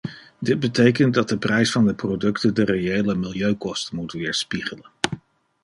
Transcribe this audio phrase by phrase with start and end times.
[0.39, 4.89] Dit betekent dat de prijs van de producten de reële milieukosten moet weerspiegelen.